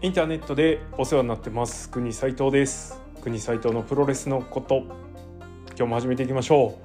[0.00, 1.90] インターネットでお世話になってます。
[1.90, 3.00] 国斉藤です。
[3.20, 4.84] 国斉藤のプロレスのこと。
[5.76, 6.78] 今日も始めていきましょ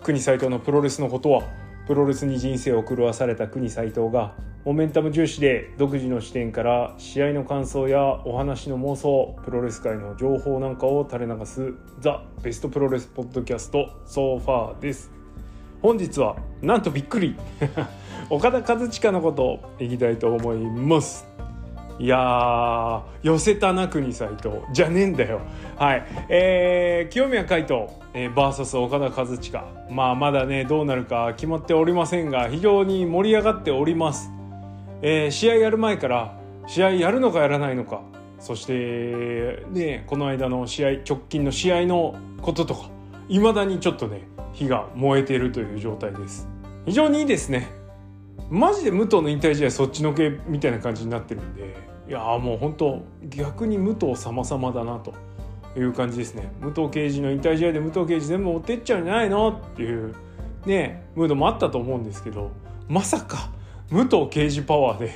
[0.00, 0.04] う。
[0.04, 1.42] 国斉藤のプロレスのことは
[1.88, 15.10] プロレスに人生を狂わされた国斉藤がモメンタム重視で独自の視点から試合の感想やお話の妄想プロレス界の情報なんかを垂れ流す the best プロレス podcast so far です。
[15.82, 17.34] 本日はなんとびっくり。
[18.30, 21.28] 岡田和親のことをいきたいと思います。
[22.00, 25.42] いや寄せたな国斎藤じゃねえんだよ。
[25.76, 26.06] はい。
[26.30, 29.62] えー、清宮海斗、えー、VS 岡田和親。
[29.90, 34.30] まあまだねどうなるか決まっておりませんが非常に盛り上がっております。
[35.02, 38.00] えー、試合やる前から試合やるのかやらないのか。
[38.38, 42.88] そしてねこの間の試合直近の試合のこととか
[43.28, 44.22] いまだにちょっとね
[44.54, 46.48] 火が燃えているという状態です。
[46.86, 47.68] 非常にいいですね。
[48.48, 51.89] マジで武藤の引退試合そっちのけみたいな感じになってるんで。
[52.10, 55.14] いやもう本当逆に武藤様々だなと
[55.78, 56.50] いう感じですね。
[56.60, 60.12] 武藤敬司の引退試合で武藤敬司全部持ってっちゃうんじゃないのっていう
[60.66, 62.50] ねムードもあったと思うんですけど
[62.88, 63.50] まさか
[63.90, 65.12] 武藤敬司パワーで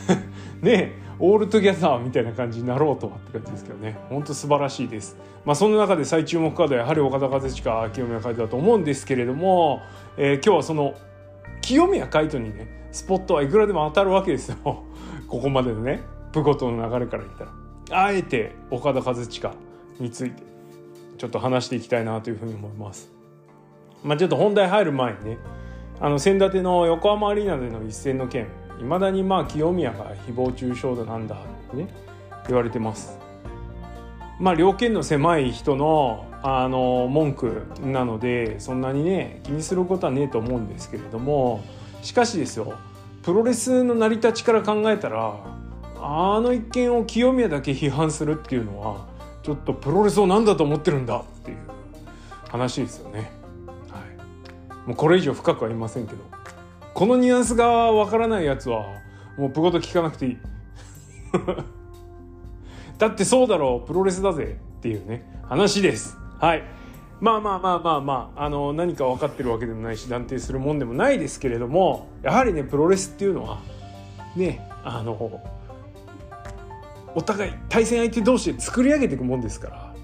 [0.62, 3.98] ねオールトギャザーみたいな感じになろうとはって感じですけどね。
[4.08, 5.18] 本当素晴らしいです。
[5.44, 7.50] まあその中で最注目カードはやはり岡田和親
[7.90, 9.82] 清宮海斗だと思うんですけれども、
[10.16, 10.94] えー、今日はその
[11.60, 14.82] 清宮海斗にねスポットはいくらでも当たるわけですよ。
[15.28, 17.44] ここまでのねプゴトの流れから言った
[17.94, 19.54] らあえて岡田和親
[19.98, 20.42] について
[21.18, 23.10] ちょっと話していきたいなというふうに思います。
[24.04, 25.38] まあちょっと本題入る前にね
[26.00, 28.46] あの先立ての横浜アリーナでの一戦の件
[28.80, 31.88] いまだにまあ清宮が誹謗中傷だなんだってね
[32.46, 33.18] 言われてます。
[34.38, 41.64] まあ両県の狭い人のあの文句なのでそんなにね気にすることはねえと思うんですけれども
[42.02, 42.74] しかしですよ
[43.26, 45.34] プロレスの成り立ちから考えたら
[46.00, 49.08] あの一件を清宮だけ批判するっていうのは
[49.42, 51.56] ちょっとプロレスを何だと思ってるんだっていう
[52.48, 53.32] 話ですよね。
[53.90, 54.86] はい。
[54.86, 56.18] もうこれ以上深くは言いませんけど。
[56.94, 58.86] このニュアンスがわからないやつは
[59.36, 60.38] もうプゴと聞かなくていい。
[62.96, 63.88] だってそうだろう。
[63.88, 65.42] プロレスだぜっていうね。
[65.48, 66.16] 話です。
[66.38, 66.62] はい。
[67.20, 73.60] まあまあまあまあまああの何か分かってるわけでもないし断定するもんでもないですけれどもやはりねプロレスっていうのは
[74.34, 75.40] ねあの
[77.14, 79.94] お互い対戦相手同士で作り上げていくもんですか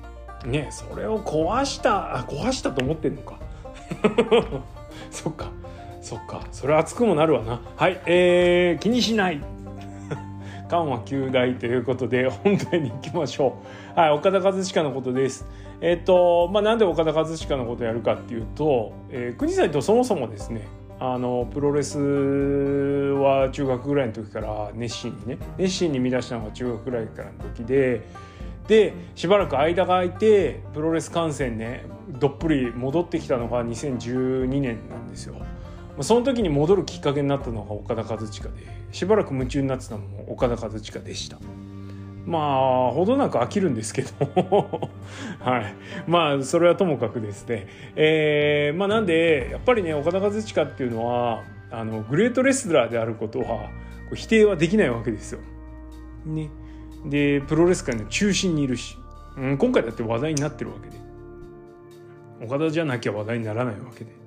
[0.45, 3.39] らねそれを壊した壊したと思ってんのか。
[5.11, 5.51] そっか
[6.01, 7.61] そっかそれ熱くもなるわな。
[7.77, 9.52] はいえー、気にしない。
[10.73, 13.59] 緩和9大ということで本題に行きましょ
[13.95, 15.45] うはい岡田和親のことです
[15.83, 20.67] えっ、とまあなんで岡田和親のことやるかっていうと、えー、国際とそもそもですね
[20.99, 28.07] あのプロレスは中学ぐらいの時から熱心にね熱心に見出したのが中学ぐらいからの時で
[28.67, 35.35] でしばらく間が空いてプロレス観戦ねどっぷり戻ってきたのが2012年なんですよ。
[36.01, 38.51] その時に戻るきっかけになったのが岡田和親で
[38.93, 41.39] しばらく夢中になってたのも岡田和親でした。
[42.25, 44.11] まあほどなく飽きるんですけど
[45.41, 45.75] はい
[46.07, 47.67] まあそれはともかくですね
[47.97, 51.43] えー、まあなんでやっぱりね岡田和親っていうのは
[51.73, 53.71] あのグレートレスラーであることは
[54.15, 55.41] 否定はできないわけですよ。
[56.27, 56.49] ね。
[57.07, 58.97] でプロレス界の中心にいるし、
[59.37, 60.97] うん、今回だって話題になってるわけで
[62.47, 64.22] 岡田じゃなきゃ話題にならないわけで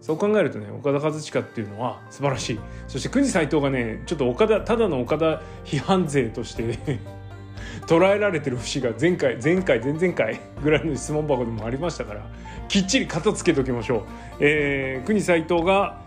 [0.00, 2.60] そう考えるとね岡田和親っていうのは素晴らしい。
[2.86, 7.00] そして国斎藤がねちょっと岡田ただの岡田批判勢としてね
[7.86, 12.22] 捉えられてる節が前回前回前々回ぐらいの質問箱でもありましたから
[12.68, 14.02] きっちり片付けときましょう、
[14.40, 16.00] えー、国斎藤が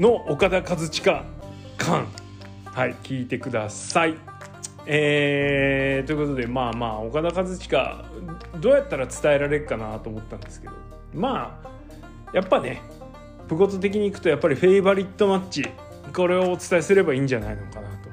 [0.00, 1.24] の岡田和親
[1.76, 2.06] 感
[2.64, 4.16] はい聞いてください。
[4.86, 8.04] えー、ということでまあまあ岡田和親
[8.60, 10.74] どうやったら伝えられるかなと思ったんですけど
[11.14, 11.68] まあ
[12.32, 12.82] やっぱね
[13.48, 15.68] プゴト的にいくとやっぱりフェイバリットマッチ
[16.14, 18.10] これをお伝えすればいいんじゃないのかなと。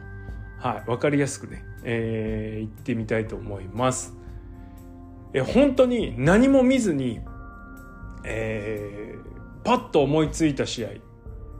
[0.59, 4.13] はい分かりやすくね、えー、言ってみたいと思います。
[5.33, 7.21] え本当に何も見ずに
[8.23, 10.89] えー、パッと思いついた試合。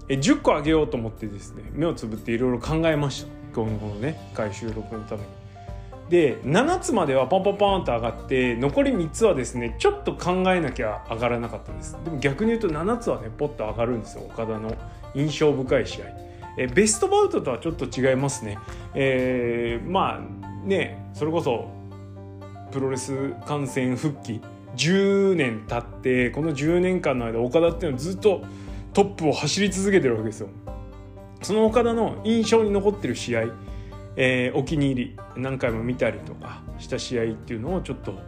[0.10, 3.30] え10個あげようと思ってですね目をつぶっていろいろ考えました。
[3.54, 5.39] 今後のね回収録のために。
[6.10, 11.98] で7つまではパンパンパンと上がって残り3つはですねちょっと考えなきゃ上がらなかったです。
[12.04, 14.24] でも逆に言うと7つはねポッと上がるんですよ。
[14.24, 14.76] 岡田の
[15.14, 16.06] 印象深い試合。
[16.58, 18.58] えベストバウトとはちょっと違いますね。
[18.96, 21.70] えー、まあねそれこそ
[22.72, 24.42] プロレス観戦復帰
[24.76, 28.42] 10年経ってこの10年間の間岡田っていうのはずっと
[28.94, 30.50] トップを走り続けてるわけですよ。
[31.42, 33.46] その岡田の印象に残ってる試合、
[34.22, 38.20] えー、お気に入り何回も見たりとかした試合っていうのをちょっと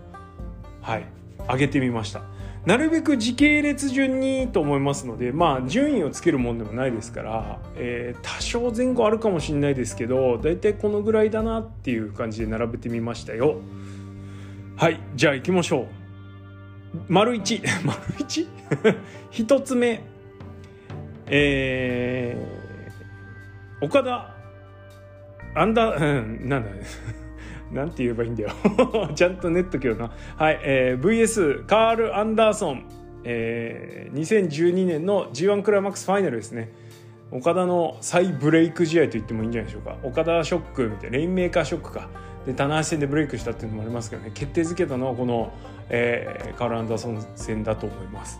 [0.81, 1.05] はい
[1.49, 2.23] 上げてみました。
[2.65, 13.57] なるべく時系列順にと思いますのでまあ順位をつけるもんでもないですから、えー、多少前後あるかもしれないですけど大体このぐらいだなっていう感じで並べてみましたよ。
[14.77, 15.85] はいじゃあ行きましょう。
[17.09, 18.47] 丸1 丸 1?
[19.31, 20.01] 一つ目。
[21.27, 24.30] えー、岡田。
[25.55, 26.69] アンダー、うん、なんだ
[27.71, 28.49] なんて言えばいいんだよ
[29.15, 30.11] ちゃんとネットけどな。
[30.35, 32.85] はい、えー、VS カール・アンダーソン、
[33.23, 36.69] えー、2012年の G1 クライマックスファイナルですね。
[37.31, 39.95] 岡田の再ブレイク試合と言ってもいいんじゃないでしょうか。
[40.03, 42.09] 岡田ショックみたいな、レインメーカーショックか。
[42.45, 45.53] で、棚橋戦でブレイクしたっていうのもありますけどね、決定づけたのはこの、
[45.89, 48.39] えー、カール・アンダーソン戦だと思います。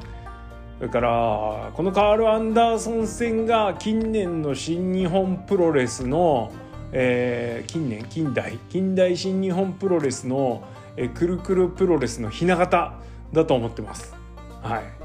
[0.80, 6.52] それからこのカール・アンダーソン戦が近年の新日本プロレスの
[6.94, 10.64] えー、近年近代近代新日本プロレスの、
[10.98, 12.94] えー、くるくるプロレスのひな形
[13.34, 14.14] だと思ってます。
[14.62, 15.02] はい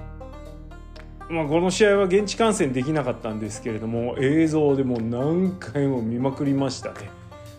[1.28, 7.10] まあ、この試合は現地観戦できなかったんですけれども映像でも何回も見まくりましたね。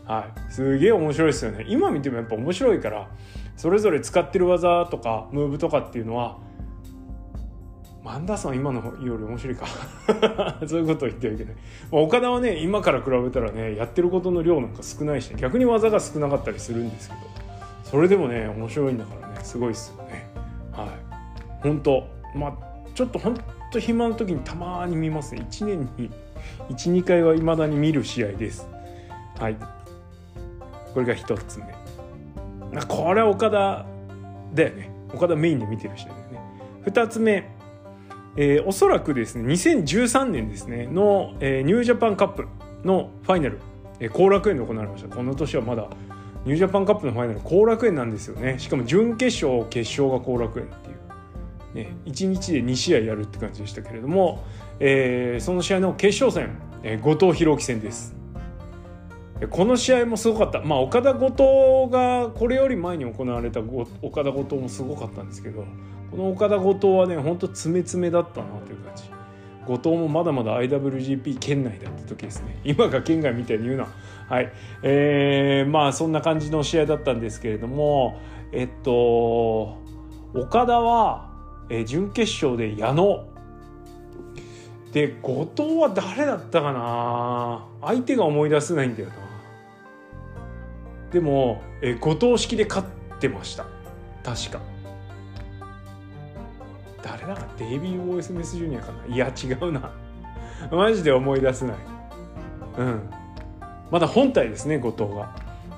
[0.05, 3.09] はい、すげえ面白いですよね今見てもやっぱ面白いから
[3.57, 6.37] それぞれ使ってる技とかムーブとかっていうのは
[8.09, 9.65] アンダーソン今のより面白いか。
[10.65, 11.53] そういうことを言ってはいけない、
[11.91, 17.21] まあ、岡田はね今から比べたらねやってることの量なんか少ないし、ね、逆に技が少なかったりするんですけど。
[17.83, 19.39] それでもね面白いんだからね。
[19.43, 20.27] すごいっすよね。
[20.73, 20.89] はい。
[21.61, 22.03] 本当。
[22.35, 22.53] まあ
[22.93, 23.37] ちょっと本
[23.71, 25.45] 当暇な時にたまに見ますね。
[25.49, 26.11] 1年に
[26.69, 28.67] 12回はいまだに見る試合です。
[29.39, 29.55] はい。
[30.93, 31.65] これが1つ目。
[32.87, 33.85] これは岡田
[34.53, 34.91] だよね。
[35.13, 36.41] 岡田メインで見てる試合だよね。
[36.85, 37.56] 2つ目。
[38.37, 42.47] えー、おそらくですね2013年ですねの、えー、ニュージャパンカップ
[42.83, 43.63] のファイナル後、
[43.99, 45.13] えー、楽園で行われました。
[45.13, 45.87] この年はまだ
[46.45, 48.59] ニュージャパンカップのファイナル後楽園なんですよね。
[48.59, 54.43] しかも準決勝決勝が後楽園っていう、ね、1日で2試合やるって感じでしたけれども、
[54.79, 58.15] えー、その試合の決勝戦、えー、後藤弘樹戦です。
[59.51, 63.59] この試合もすごかった、まあ、岡田後藤がこれより前に行われた
[64.01, 65.63] 岡田後藤もすごかったんですけど
[66.11, 69.03] この岡田後藤はねほんと詰め詰めだったなという感じ。
[69.65, 72.59] 後藤もまだまだ IWGP 圏内だった時ですね。
[72.63, 73.87] 今が県外みたいに言うな。
[74.29, 74.51] はい。
[74.81, 78.19] えー、まあそんな感じの試合だったんですけれども
[78.53, 79.77] えっと
[80.33, 81.31] 岡田は、
[81.69, 83.25] えー、準決勝で矢野。
[84.93, 87.67] で後藤は誰だったかな？
[87.81, 89.15] 相手が思い出せないんだよな。
[91.11, 92.87] でも、えー、後藤式で勝っ
[93.19, 93.65] てました。
[94.23, 94.61] 確か。
[97.27, 99.13] 誰だかデイビー・ウォースミス・ジュニアかな？
[99.13, 99.91] いや違うな。
[100.71, 101.75] マジで思い出せない。
[102.77, 103.01] うん。
[103.91, 105.35] まだ本体ですね後藤が。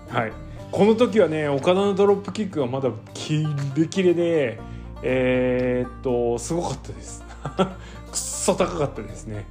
[0.10, 0.32] はい。
[0.72, 4.60] この時はね岡田のドロップキックがまだキレキレで
[5.02, 7.24] えー、っとすごかったです。
[7.58, 7.66] くっ
[8.14, 9.46] そ高かったですね。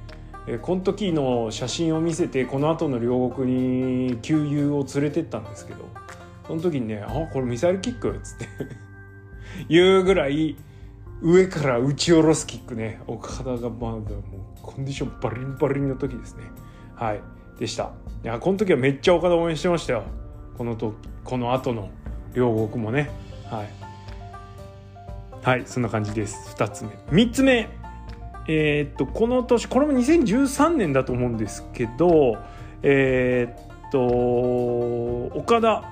[0.47, 5.79] えこの時の写真を見せてこの後の両国に給油を連れてったんですけど
[6.47, 8.47] その時にね「あこれミサイルキック」っつって。
[9.67, 10.55] 言うぐらい
[11.21, 13.01] 上から打ち下ろすキックね。
[13.07, 14.01] 岡田がまだもう
[14.61, 16.43] コンディションバリンバリンの時ですね。
[16.95, 17.21] はい。
[17.59, 17.91] でした。
[18.23, 20.03] いやこの時はめっちゃ岡田応援してましたよ。
[20.57, 21.89] このとこの後の
[22.33, 23.09] 両国もね。
[23.49, 23.69] はい。
[25.41, 26.55] はいそんな感じです。
[26.55, 26.89] 2つ目。
[27.11, 27.69] 3つ目。
[28.47, 32.37] えー、っとこの年これも2013年だと思うんですけど
[32.81, 35.83] えー、っと岡田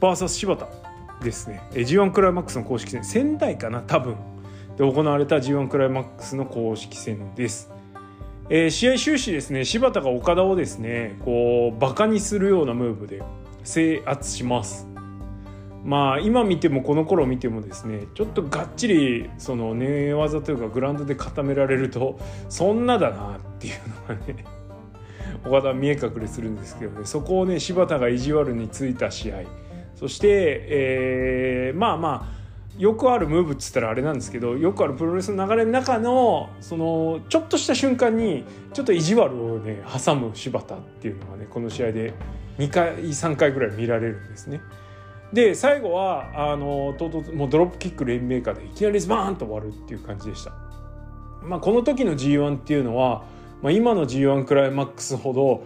[0.00, 0.81] VS 柴田。
[1.22, 1.62] ですね。
[1.72, 4.16] G1 クライマックスの公式戦仙台かな多分。
[4.76, 7.70] で行われた G1 クライマックスの公式戦です。
[8.48, 13.22] えー、試合終始ですね柴田が岡田をですねこうバカにするようなムーブで
[13.64, 14.88] 制圧します。
[15.84, 23.74] まあ今見てもこの頃見てもですねちょっとがっちりその寝技というかグラウンドで固められるとそんなだなっていう
[24.10, 24.44] のがね
[25.44, 27.04] 岡田は見え隠れするんですけどね。
[27.04, 29.42] そこをね柴田が意地悪についた試合。
[30.02, 32.42] そして、えー、まあまあ
[32.76, 42.14] よくあるムーブっつったらあれなんですけどよくあるプロレスの流れの中のそのちょっとした瞬間にちょっと意地悪をね挟む柴田っていうのがねこの試合で
[42.58, 44.60] 2回3回ぐらい見られるんですね。
[45.32, 50.52] で最後はあのとうとうもうドロップキックレインメーカーでいきなりズバーンと終わるっていう感じでした。
[51.44, 53.22] まあ、この時の G1 っていうのは、
[53.62, 55.62] まあ、今の G1 クライマックスほど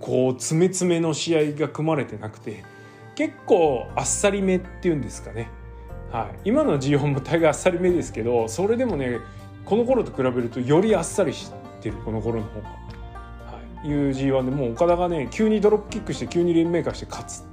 [0.00, 2.64] こう詰め詰めの試合が組まれてなくて
[3.14, 5.48] 結構あっさりめっていうんですかね、
[6.10, 9.18] はい、今の G4 も大概あっさりめですけどそれでもね
[9.64, 12.76] この頃と比べるとよりあっさりしてるこの頃の方が、は
[13.84, 13.88] い。
[13.88, 17.44] う G1 でもう岡田がね急にドロップキックして急にレインメーカーして勝つ。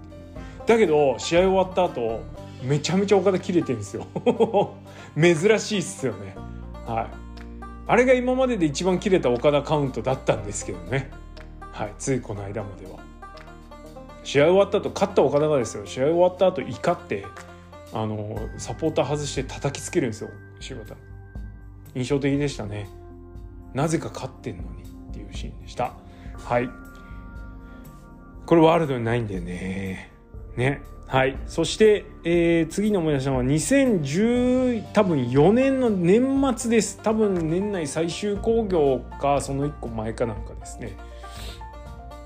[0.66, 2.24] だけど試合終わった後
[2.64, 4.06] めちゃめちゃ岡田切れてるんですよ。
[5.16, 6.36] 珍しいっすよね。
[6.86, 7.08] はい。
[7.90, 11.12] あれが今までで一番切れた岡田カウントだったんですけどね。
[11.62, 11.94] はい。
[11.98, 13.07] ついこの間までは。
[14.28, 15.86] 試合終わった後勝った岡田がですよ。
[15.86, 17.26] 試合終わった後怒って
[17.94, 20.30] あのサポーター外して叩きつけるんですよ。
[20.60, 20.98] 柴田。
[21.96, 22.90] 印象的でしたね。
[23.74, 25.94] なぜか勝ってんのにっていうシーンでした。
[26.34, 26.70] はい。
[28.46, 30.12] これワールドにないんだよね。
[30.58, 30.82] ね。
[31.06, 31.38] はい。
[31.46, 37.00] そして、えー、次に思い出したのは2010多分4年の年末です。
[37.02, 40.98] 多分年内最終興行かその1個前かなんかですね、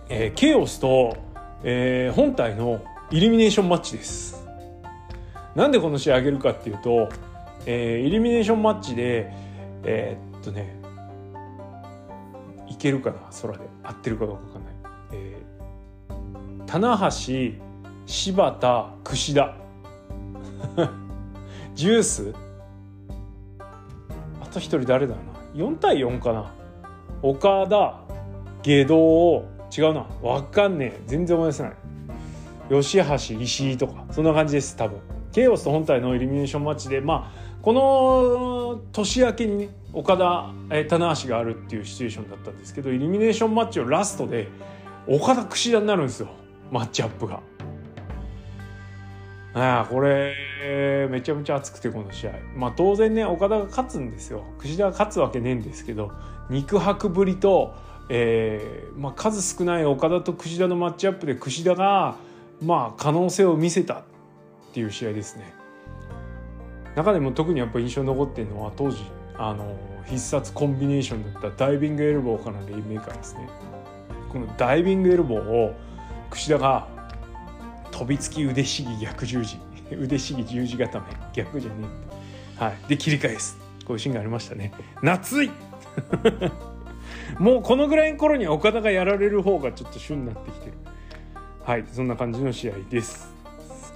[0.09, 1.29] えー、ケオスと、
[1.63, 4.47] えー、本体のイルミネーションマッチです。
[5.55, 7.09] なんでこの試合上げるかっていうと、
[7.65, 9.31] えー、イルミネーションマッチで
[9.83, 10.79] えー、っとね
[12.67, 13.69] いけるかな空で。
[13.83, 14.73] 合ってるかどうかわかんない、
[15.13, 17.59] えー、棚橋
[18.05, 19.55] 柴田櫛田。
[21.75, 22.33] ジュース？
[24.41, 25.19] あと一人誰だろ
[25.55, 25.65] うな。
[25.65, 26.53] 4対4かな。
[27.21, 27.99] 岡田
[28.63, 29.43] 下道。
[29.75, 30.05] 違うな。
[30.21, 31.01] わかんねえ。
[31.07, 31.73] 全然思い出せない。
[32.69, 34.05] 吉橋石井とか。
[34.11, 34.99] そんな感じです多分。
[35.31, 44.47] ケイオスと本体のイルミネーションマッチでまあこの年明けにね岡田、え、棚橋があるっていうシチュエーションだったんですけどイルミネーションマッチをラストで
[45.07, 46.29] 岡田櫛田になるんですよ。
[46.71, 47.41] マッチアップが。
[49.53, 50.33] ああこれ
[51.09, 52.31] めちゃめちゃ熱くてこの試合。
[52.55, 54.43] まあ当然ね岡田が勝つんですよ。
[54.59, 56.11] 櫛田が勝つわけねえんですけど
[56.49, 57.73] 肉薄ぶりと、
[58.13, 62.17] えーまあ、数少ない岡田と櫛田のマッチアップで櫛田が
[62.61, 64.03] まあ可能性を見せたっ
[64.73, 65.53] ていう試合ですね。
[66.93, 68.97] 中でも特にやっぱ印象に残ってるのは当時
[69.37, 69.77] あの
[70.07, 73.47] 必殺コンビネーションだったダイビングエルボーからのレインメーカーですね。
[74.29, 75.73] このダイビングエルボーを
[76.31, 76.89] 櫛田が
[77.91, 79.57] 飛びつき腕しぎ逆十字。
[79.89, 81.05] 腕しぎ十字固め。
[81.31, 81.75] 逆じゃね
[82.59, 82.77] えはい。
[82.89, 83.57] で切り返す。
[83.85, 84.73] こういうシーンがありましたね。
[85.01, 85.51] 夏い
[87.39, 90.73] もうこのぐらいの頃には岡田がやられる方がちょっと旬になってきてる。
[91.63, 93.33] はいそんな感じの試合です。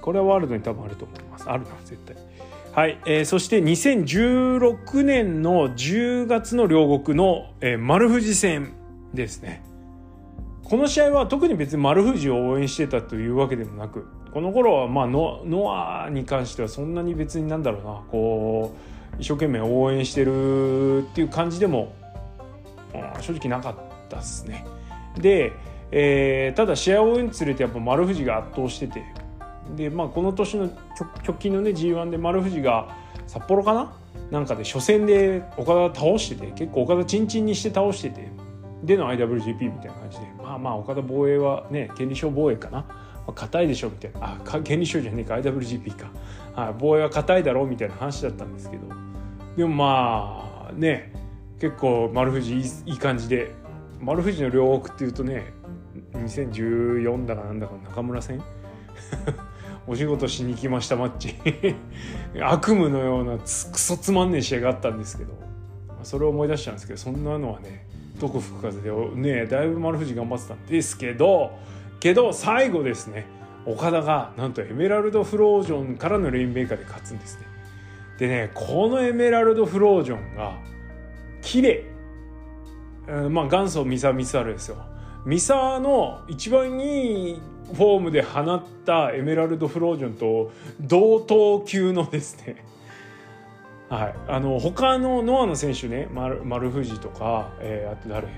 [0.00, 1.50] これはワールドに多分あると思います。
[1.50, 2.16] あるな絶対。
[2.72, 8.74] はい、えー、そして2016年の10月の両国の、えー、丸藤戦
[9.14, 9.62] ですね。
[10.62, 18.74] この試合は特に別に丸藤を応援してたというわけでもなくこの頃はまあノノアに関してはそんなに別になんだろうなこ
[19.16, 21.94] う一生懸命応援してるっていう感じでも
[23.20, 23.74] 正直なかっ
[24.08, 24.66] たですね。
[25.18, 25.52] で、
[25.90, 29.04] えー、ただ試合を追うにつれてやっぱ丸藤が圧倒してて。
[29.76, 30.70] で、まあ、この年の
[31.26, 33.92] 直近のね G1 で丸藤が札幌かな？
[34.30, 38.28] なんかで初戦で岡田倒してて結構岡田チンチンにして倒してて
[38.82, 40.26] での IWGP みたいな感じで。
[40.42, 42.84] まあまあ岡田防衛はね権利書防衛かな？
[43.34, 44.38] 硬、いでしょみたいな。
[44.44, 45.34] あ権利書じゃねえか。
[45.34, 46.10] IWGP か、
[46.54, 48.86] はい、防衛は硬いだろうみたいな話だったんですけど。
[49.56, 51.12] でもまあね
[51.60, 53.54] 結構丸藤いいい感じで。
[54.00, 55.54] 丸藤の両国っていうとね
[56.12, 58.42] 2014だかなんだか中村戦
[59.88, 61.34] お仕事しに来ましたマッチ。
[62.42, 65.46] 悪夢のようなクソつまんねえ試合があったんですけど。
[66.06, 67.84] それを思い出したんですけどそんなのはね
[68.20, 71.58] どこ吹く風でねだいぶ丸藤頑張ってたんですけど
[71.98, 73.26] けど最後ですね
[73.64, 77.46] 岡田がなんとエメラルドフロージョンからのレインメーカーで勝つんですね。
[78.18, 80.56] でねこのエメラルドフロージョンが
[81.42, 81.84] 綺麗、
[83.08, 84.76] うん、まあ元祖ミサミサルですよ。
[85.24, 87.40] ミサの一番いい
[87.72, 92.64] フォームで放ったエメラルドフロージョンと同等級のですね。
[93.90, 98.28] はい、あの他のノアの選手ね丸丸藤とか、えー、あと誰？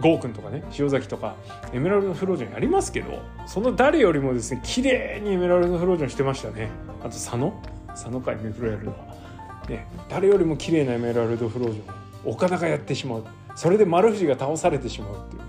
[0.00, 1.36] 郷君とかね塩崎とか
[1.72, 6.68] エメラルドフロージョンやりますけどその誰よりもですね綺麗にエメラルドフロージョンしてましたね。
[7.00, 7.52] あと佐野？
[7.88, 9.13] 佐野かエメフロやるのは、
[9.68, 13.24] ね、誰よりも綺麗なエメラルドフロージョンを岡田がやってしまう。
[13.54, 15.42] それで丸藤が倒されてしまうっていう。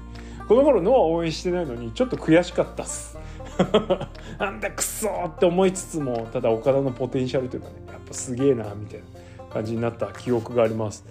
[0.47, 3.17] この頃ノア応援してないのにちょっと悔しかったっす。
[4.37, 11.05] なんだクソって思いつつもただ岡田のポテンシャルというかねやっぱすげえなみたいな感じになった記憶があります。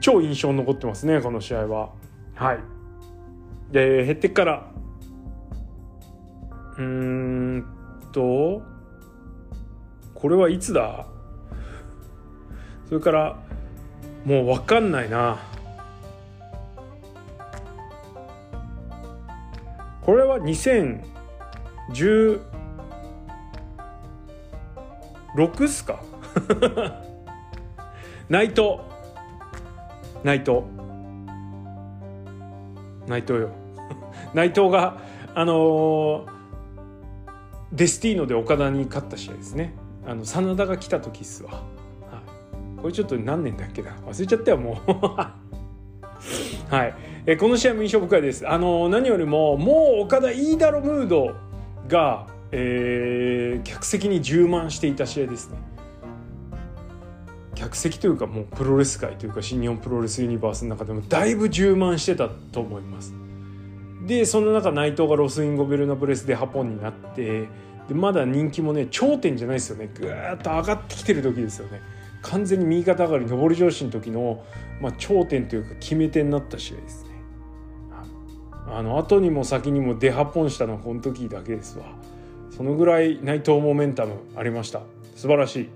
[0.00, 1.90] 超印象に残ってますねこの試合は。
[2.34, 2.58] はい。
[3.70, 4.70] で減ってから
[6.78, 7.64] うーん
[8.12, 8.62] と
[10.14, 11.06] これはいつだ？
[12.94, 13.36] それから
[14.24, 15.40] もう分かんないな。
[20.02, 21.04] これは2016
[25.64, 26.00] っすか？
[28.28, 28.78] 内藤
[30.22, 30.60] 内藤
[33.08, 33.50] 内藤よ。
[34.34, 34.98] 内藤が
[35.34, 36.28] あのー、
[37.72, 39.74] デスティーノで岡田に勝った試合ですね。
[40.06, 41.73] あの真田が来た時っすわ、
[42.84, 44.92] これちょっと何年だっけな忘れちゃったよもう。
[46.70, 48.46] はい、えこの試合も印象深いです。
[48.46, 51.34] あの、何よりももう岡田いいだろムード
[51.88, 55.56] が、えー、客席に充満していた試合ですね。
[57.54, 63.14] 客席というかもうプロレス界というか新日本プロレスユニバースの中でもだいぶ充満してたと思います。
[64.06, 67.48] でその中内藤がロスインゴ・ベルナブレスでハポンになって
[67.88, 69.88] でまだ人気もね頂点じゃないですよね。
[69.98, 71.80] ぐーっと上がってきてる時ですよね。
[72.24, 74.42] 完全に右肩上がり上り調子の時の、
[74.80, 77.10] まあ、頂点というか決め手になった試合ですね。
[78.66, 81.84] あの後にも先にも出ハポンしたのはこの時だけですわ。
[82.50, 84.80] そのぐらい内藤モメンタムありました。
[85.16, 85.68] 素晴らしい。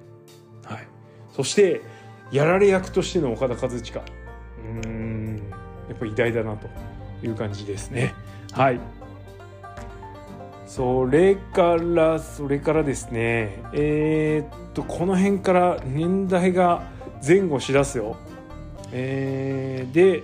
[0.65, 0.89] はい。
[1.35, 1.83] そして
[2.33, 4.03] やられ役としての岡田和親。
[4.85, 5.43] うん。
[5.89, 6.69] やっぱ偉大だなと
[7.23, 8.15] いう感じですね。
[8.53, 8.81] はい。
[10.69, 16.83] それからそれからですねえー、っとこの辺から年代が
[17.27, 18.17] 前後しだすよ。
[18.93, 20.23] えー、で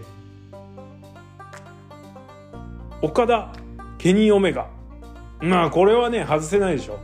[3.00, 3.52] 岡田
[3.96, 4.68] ケニー・オメガ。
[5.40, 6.98] まあこれはね外せないでしょ。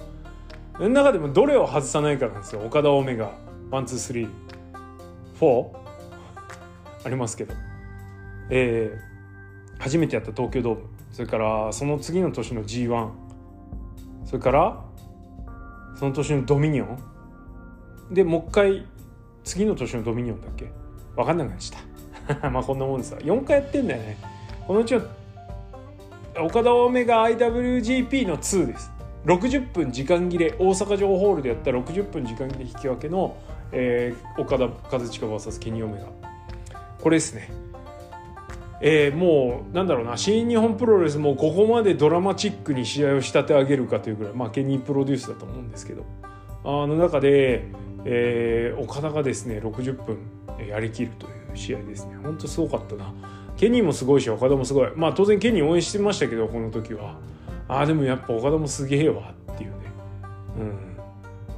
[0.76, 2.60] その中でもどれを外さないかなんですよ。
[2.60, 3.32] 岡田オメガ。
[3.70, 5.76] one two three。four。
[7.06, 7.54] ありますけど。
[8.50, 10.82] えー、初めてやった東京ドーム。
[11.10, 13.29] それからその次の年の G1
[14.30, 14.80] それから
[15.96, 16.98] その年のドミニオン。
[18.12, 18.86] でもう一回
[19.42, 20.70] 次の年のドミニオンだっけ？
[21.16, 22.48] 分かんなくなっちゃった。
[22.50, 23.18] まあこんなもんですわ。
[23.18, 24.16] 4回やってんだよね。
[24.68, 25.02] このうちの
[26.44, 28.92] 岡田オメガ IWGP の2です。
[29.26, 30.54] 60分時間切れ。
[30.60, 33.36] 大阪城ホールでやった60分時間切れ引き分けの、
[33.72, 36.06] えー、岡田和親 VS ケニ・オメガ。
[37.02, 37.50] これですね。
[38.80, 46.04] えー、もうなんだろうな新日本プロレスもここまでドラマチックに試合を仕立て上げるかというぐらい、まあ、ケニープロデュースだと思うんですけど
[46.64, 47.66] あの中で、
[48.04, 50.18] えー、岡田がですね60分
[50.66, 52.16] やりきるという試合ですね。
[52.22, 53.12] 本当すごかったな。
[53.56, 54.90] ケニーもすごいし岡田もすごい。
[54.94, 57.18] まあ当然ケニー応援してましたけどこの時は。
[57.68, 59.76] ああでもやっぱ岡田もすげえわっていうね。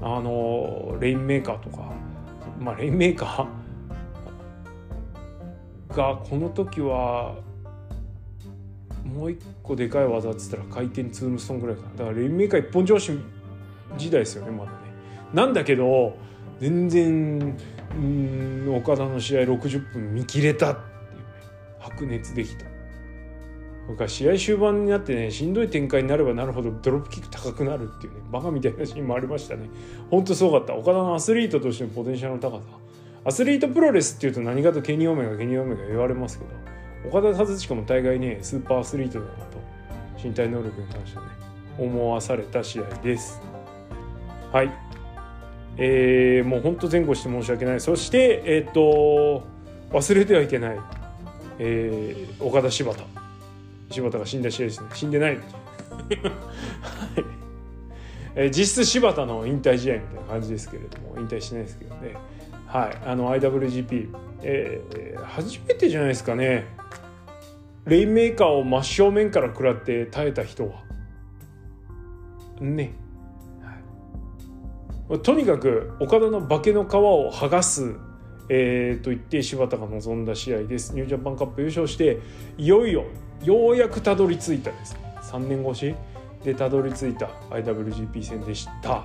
[0.00, 0.08] うん。
[0.16, 1.90] あのレインメーカーとか。
[2.60, 3.61] まあレインメーカー？
[5.92, 7.36] がこの時は
[9.04, 11.88] もう一個でかい技っつったら回転ツームストーンぐらいかな。
[11.90, 13.12] だからレインメーカー一本調子
[13.96, 14.78] 時代ですよねまだね。
[15.34, 16.16] なんだけど
[16.60, 17.56] 全然
[17.94, 20.86] うん岡田の試合60分見切れたっていうね。
[21.80, 22.64] 白熱できた。
[23.88, 29.68] 僕は試合終盤になってねしんどい展開になればなるほどドロップキック高くなるっていうねバカみたいなシーンもありましたね。
[30.10, 30.74] ほんとすごかった。
[30.74, 32.81] 岡田のアスリートとしてのポテンシャルの高さ。
[33.24, 36.50] アスリートプロレスっていうと何かとケニーオメガケニーオメガ言われますけど
[37.08, 39.62] 岡田和親も大概ねスーパーアスリートだなと。
[40.22, 41.24] 身体能力に関してね
[41.78, 43.40] 思わされた試合です。
[44.52, 44.70] はい。
[45.78, 47.80] えー、もうほんと前後して申し訳ない。
[47.80, 49.42] そしてえっ、と
[49.90, 50.80] 忘れてはいけない、
[51.58, 53.02] えー、岡田柴田。
[53.90, 54.86] 柴田が死んだ試合ですね。
[54.94, 55.42] 死んでない はい。
[58.34, 62.16] えー、実質柴田の引退試合みたいな感じですけれども引退してないですけどね。
[62.72, 64.08] はい、あの IWGP、
[64.42, 66.64] えー、初めてじゃないですかね。
[67.84, 70.82] レインメーカーを真正面から食らって耐えた人は。
[72.62, 72.94] ね、
[75.08, 77.94] はい、とにかく岡田の化けの皮を剥がす、
[78.48, 80.94] えー、と言って柴田が臨んだ試合です。
[80.94, 82.20] ニュージャパンカップ優勝して
[82.56, 83.04] いよいよ
[83.44, 84.96] ようやくたどり着いたです。
[85.24, 85.94] 3年越し
[86.42, 89.04] でたどり着いた IWGP 戦でした、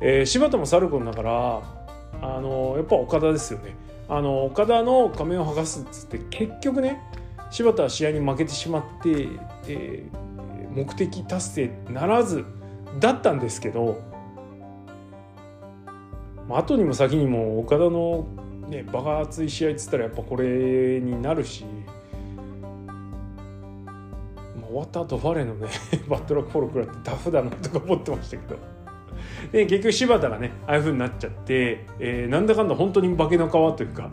[0.00, 1.83] えー、柴田もさることながら
[2.22, 3.74] あのやっぱ岡田ですよね
[4.08, 7.00] あの岡田の仮面を剥がすっつって結局ね
[7.50, 9.28] 柴田は試合に負けてしまって、
[9.68, 12.44] えー、目的達成ならず
[13.00, 14.02] だったんですけど、
[16.48, 18.26] まあ、後にも先にも岡田の
[18.68, 22.92] ね場が熱い試合っつったらやっぱこれになるし、ま
[24.64, 25.68] あ、終わった後ファレのね
[26.08, 28.73] バットラックフォロー食らってダフだなとか思ってましたけど。
[29.52, 34.10] で結局柴田がねああいう風になっちゃって、えー、なんだかんだ本当に化けの皮というか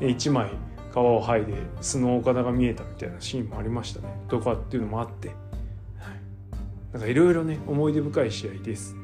[0.00, 0.50] 一枚
[0.92, 4.08] 皮を剥いで素の岡田が見えたみたいなシーンもありましたね。
[4.28, 5.36] とかっていうのもあって、はい、
[6.92, 8.96] なんかいろいろね思い出深い試合です。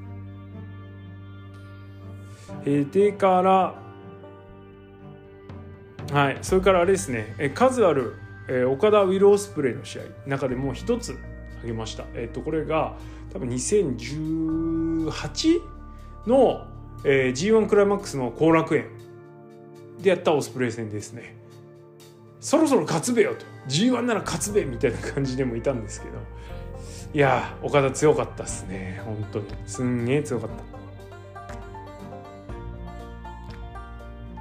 [2.64, 3.80] えー、でから
[6.12, 6.38] はい。
[6.42, 8.16] それからあれですね、え数ある、
[8.48, 11.12] えー、岡田ウィル・オスプレイの試合中でも一つ
[11.58, 12.04] 挙げました。
[12.14, 12.96] えっ、ー、とこれが
[13.32, 13.48] 多分
[15.08, 15.62] 2018
[16.26, 16.66] の、
[17.04, 18.86] えー、G1 クライマックスの後楽園
[20.00, 21.36] でやったオスプレイ戦ですね。
[22.40, 23.44] そろそろ勝つべよと。
[23.68, 26.18] G1 なら勝つべみたいな感じでもいたんですけど。
[27.12, 29.02] いや岡田強かったっすね。
[29.04, 29.46] 本当に。
[29.66, 30.56] すんげえ強かった。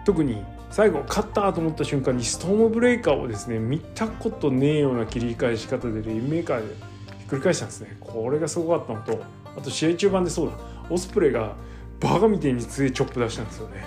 [0.05, 6.73] 特に最後勝ったと思った瞬間にストームブレイカーをですね見たことねえような切り返し方でレインメーカーで
[7.19, 7.97] ひっくり返したんですね。
[7.99, 9.23] これがすごかったのと
[9.59, 10.53] あと試合中盤でそうだ。
[10.89, 11.55] オスプレイが
[11.99, 13.83] バカみたいに強いチョップ出したんですよね。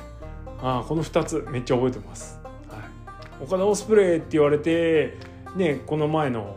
[0.61, 2.41] ああこの2つめっちゃ覚えてます。
[2.69, 2.79] は
[3.41, 3.45] い。
[3.45, 5.17] 岡田オスプレイって言われて、
[5.57, 6.57] ね、この前の、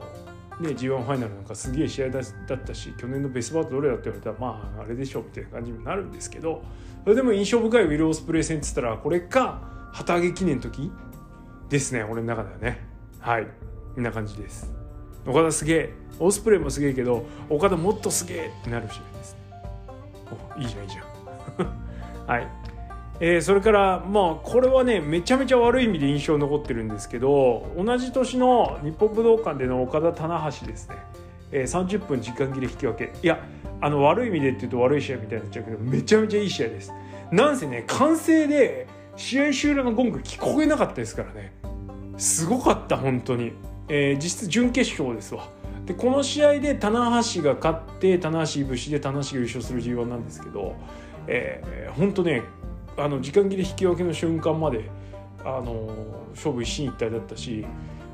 [0.59, 6.63] ね、G1 ファイナルなんかすげえ試合だったし去年のベストバウトどれだって言われたらまああれでしょうみたいな感じになるんですけど
[7.03, 10.91] それでも印象深いウィル・オスプレイ戦っつったらこれか旗揚げ記念の時
[11.69, 12.85] ですね俺の中ではね。
[13.19, 13.47] はい。
[13.95, 14.71] こんな感じです。
[15.25, 19.39] 岡田すげえオスプレイもすげえけど岡田もっとすげえってなる試合ですね
[20.57, 21.05] おいいじゃんいいじゃん。
[22.27, 22.47] はい。
[23.19, 30.95] えー、それからまあこれはねめちゃめちゃ悪い意味で印象残ってるんですけど同じ年の日本武道館での岡田棚橋ですね、
[31.51, 33.13] えー、30分時間切れ引き分け。
[33.21, 33.39] いや
[33.81, 36.93] あの悪い意味でっていうと悪い試合みたいになっちゃうけどめちゃめちゃいい試合です。
[37.31, 41.53] なんせね完成で試合終了のゴング聞こえなかったですからね。
[42.17, 43.53] すごかった本当に、
[43.87, 45.47] えー、実質準決勝ですわ。
[45.85, 50.75] でこの試合で棚橋が勝って棚橋いぶしで棚橋が優勝する G1 なんですけど、
[51.27, 52.43] えー、本当ね
[52.97, 54.89] あの時間切れ引き分けの瞬間まで
[55.43, 57.65] あの勝負一進一退だったし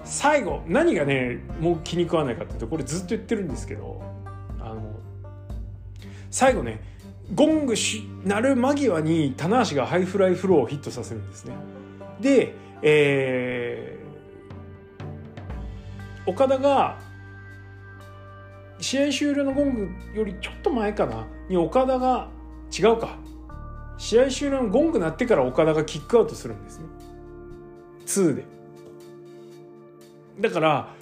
[0.03, 4.01] 最後何がねもう気に食わないかっていうとこれずっと言ってるんですけど
[4.59, 4.81] あの
[6.29, 6.81] 最後ね
[7.33, 11.53] ゴングし鳴る間際に棚橋がハイフライフローをヒットさせるんですね。
[12.19, 16.99] で、えー、岡田が
[18.81, 21.27] 試合終了のゴングよりちょっと前かな？
[21.47, 22.29] に岡田が
[22.77, 23.17] 違うか。
[23.97, 26.85] 試合終了のゴング鳴ってから岡田がキックアウトするんですね。
[28.07, 28.45] 2で。
[30.39, 30.95] だから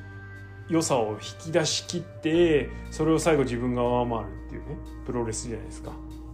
[0.68, 5.92] 良さを引き出し切ってそれを最後自分が上回るっていうねプロレスじゃないですか。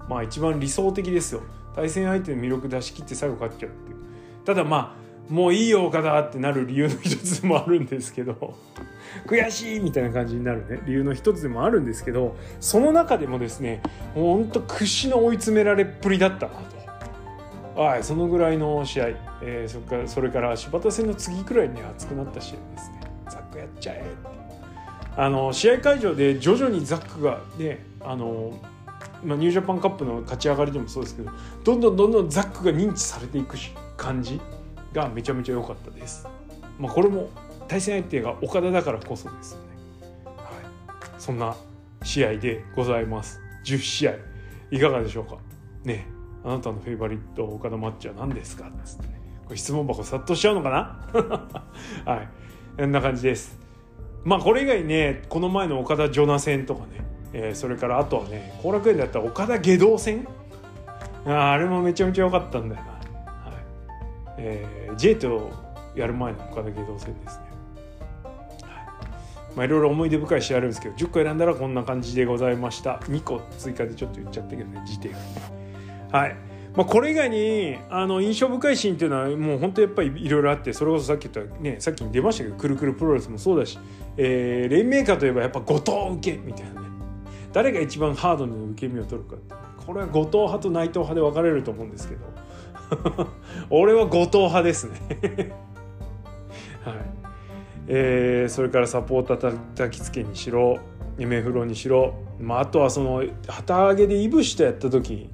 [0.09, 1.43] まあ一番理想的ですよ。
[1.75, 3.97] 対戦相手の魅力出し切って最後勝っちゃうっていう。
[4.45, 8.55] ただまあもういいよ岡田ってなる理由の一つでもあるんですけど
[9.27, 13.83] 悔しいみたいな感じになるね理由の一つでもあるんですけどその中でもですね
[14.15, 16.82] もうほんと屈指の追い詰められっぷりだったなと。
[17.75, 19.09] はい、そのぐらいの試合、
[19.43, 23.01] えー、それからそれから柴田戦の次くらいに熱くなった試合ですね。
[23.31, 24.43] ザックやっちゃえって。
[25.17, 28.59] あの試合会場で徐々にザックがねあの、
[29.23, 31.31] まあ、ニュージャパンカップの勝ち上がりでもそうですけど
[31.65, 33.57] どんどんどんどんザックが認知されていく
[33.97, 34.41] 感じ
[34.93, 36.27] がめちゃめちゃ良かったです、
[36.79, 37.29] まあ、これも
[37.69, 39.67] 対戦相手が岡田だからこそですよね、
[40.25, 41.57] はい、そんな
[42.03, 43.41] 試合でございます。
[43.65, 44.15] 10試合。
[44.71, 45.37] いかがでしょうか？
[45.85, 46.07] ね。
[46.45, 49.21] あなたのフェイバリット岡田マッチは何ですか?」っつってね。
[49.45, 51.61] これ質問箱殺到しちゃうのかな？
[52.13, 52.29] はい。
[52.77, 53.59] こんな感じです。
[54.25, 60.27] まあこれ以外ねこの前の岡田ジョナ戦とかね、えー、それからあとはね後楽園だったら岡田下道戦？
[61.27, 63.63] ああれもめちゃめちゃ良かったんだよな、はい、
[64.39, 65.51] えー、J と
[65.95, 67.45] やる前の岡田芸道戦ですね。
[69.55, 72.97] まあいろいろ思い出深い試合あるんですけど10個選んだらこんな感じでございました。
[73.05, 75.13] 2個追加でちょっと言っちゃったけどね時点
[76.13, 76.37] はい。
[76.77, 83.79] まあ、これ以外にあの印象深いシーンっていうのはもう本当やっぱりいろいろあってそれこそさっき言ったねさっきに出ましたけどくるくるプロレスもそうだし、
[84.17, 86.89] えー、レインメーカーといえばやっぱ後藤受けみたいなね。
[87.53, 89.37] 誰が一番ハードに受け身を取るか
[89.77, 92.23] これは後藤派と内藤派で分かれると思うんですけど。
[93.69, 95.01] 俺は後藤派ですね。
[96.85, 96.95] はい。
[97.89, 100.79] えー、それからサポーターたきつけにしろ
[101.19, 105.29] 夢風呂にしろ、まあ、あとはその旗揚げでいぶしたやった時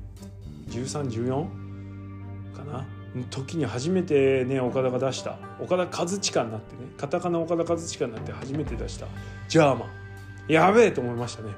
[0.69, 2.87] 1314かな？
[3.31, 5.39] 時に初めてね岡田が出した。
[5.61, 6.91] 岡田和親になってね。
[6.97, 9.07] カタカナ岡田和親になって初めて出した。
[9.49, 9.89] ジャーマン。
[10.53, 11.51] やべえと思いましたね。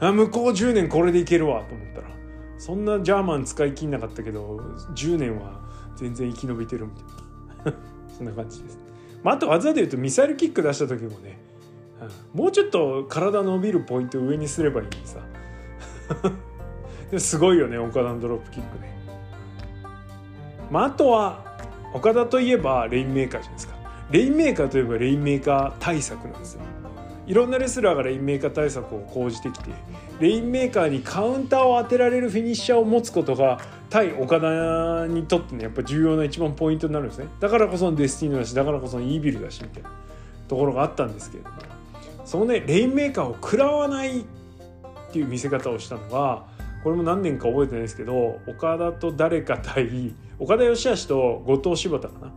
[0.00, 2.20] あ向こう10年これでいけるわと思ったら。
[2.58, 4.58] そんなジャーマン使い切んなかったけど
[4.94, 5.62] 10年は
[5.96, 6.92] 全然生き延びてるみ
[7.64, 7.78] たいな。
[8.14, 8.78] そんな感じです、
[9.22, 11.38] まあ、あと技で言うとミサイルキック出した時もね、
[12.34, 15.20] もうちょっと体伸びるポイント上にすればいいのにさ。
[17.18, 18.96] すごいよね岡田のドロップキックね。
[20.70, 21.44] まあ、あとは
[21.92, 23.74] 岡田といえばレインメーカーじゃないですか。
[24.10, 26.62] レインメーカーといえばレインメーカー対策なんですよ。
[27.30, 29.70] いろんなレスラーがレインメーカー対策を講じてきて
[30.18, 39.90] レインメーカーにカウンターを当てられるフィニッシャーを持つことが対岡田にとってねやっぱ重要な一番ポイントになるんですねだからこそのデスティーノだしだからこそのイービルだしみたいな
[40.48, 41.56] ところがあったんですけれども
[42.24, 44.24] そのねレインメーカーを食らわないっ
[45.12, 46.46] ていう見せ方をしたのが
[46.82, 52.32] これも何年か覚えてないですけど岡田と誰か対岡田義橋と後藤柴田かな。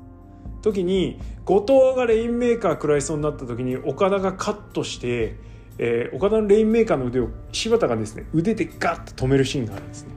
[0.62, 5.36] 時に後藤がレインメーカー食らいそうになった時に岡田がカットして、
[5.78, 10.14] えー、岡田のレインメーカーの腕を柴田がですね腕でガッと止めるシーンがあるんですね。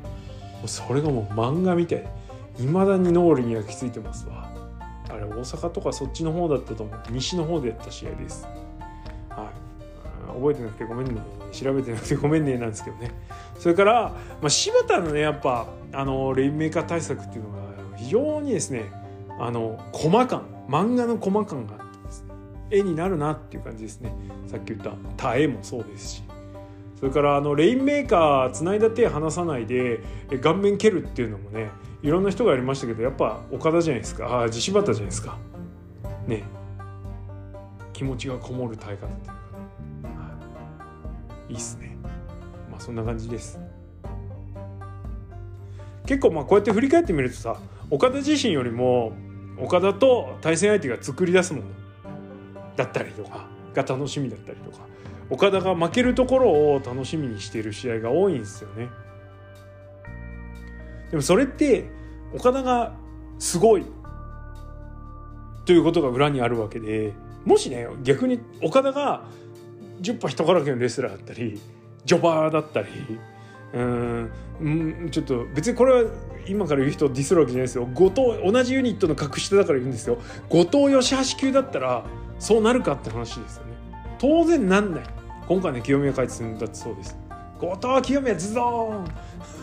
[0.67, 2.05] それがもう漫画みたい。
[2.59, 4.51] いまだに脳裏に焼き付いてますわ。
[5.09, 7.01] あれ大阪とかそっちの方だったと思う。
[7.11, 8.49] 西の方でやった試合です。
[10.33, 11.21] 覚えてなくてごめんね
[11.53, 13.11] 調べてなくてごめんねなんですけどね。
[13.59, 14.03] それから、
[14.41, 17.57] まあ、柴田のねやっぱあのレインメーカー対策っていうのが
[17.97, 18.91] 非常にですね
[19.39, 22.35] あのコマ感漫画のコマ感があってですね
[22.71, 24.13] 絵になるなっていう感じですね。
[24.47, 26.23] さっき言った「タエ」もそうですし。
[26.99, 30.01] それからあのレインメーカーつないだ手離さないで
[30.41, 31.69] 顔面蹴るっていうのもね
[32.03, 34.45] いろんな人がやりましたけどやっぱ岡田じゃないですか。
[34.45, 35.37] あ柴田じゃないですか。
[36.27, 36.43] ね。
[37.93, 39.31] 気持ちがこもる耐え方って
[41.49, 41.97] い、いっすね
[42.71, 43.59] まあそんな感じです
[46.07, 47.57] 結構まあこうやって振り返ってみるとさ
[47.91, 49.13] 岡田自身よりも
[49.59, 51.67] 岡田と対戦相手が作り出すもの
[52.77, 54.85] だったりとかが楽しみだったりとか
[55.31, 58.89] 岡田が負けるところを楽しみにしている試合が多いんですよね。
[61.11, 61.89] でもそれって
[62.35, 62.95] 岡田が
[63.39, 63.87] すごい
[65.65, 67.13] ということが裏にあるわけで
[67.45, 69.25] もしね逆に岡田が
[70.01, 71.61] 10羽人からけのレスラーだったり
[72.05, 72.89] ジョバーだったり
[73.73, 76.11] うんちょっと別にこれは
[76.49, 77.87] 今から言う人ディスるわけじゃないですよ。
[77.87, 80.19] 後藤同じユニットの格下だから言うんですよ。
[80.49, 82.05] 後藤義橋級だったら
[82.39, 83.73] そうなるかって話ですよね。
[84.19, 85.05] 当然なんない。
[85.49, 87.17] 今回ね清宮海んだってそうです。
[87.59, 89.07] 後藤清宮ズドーン。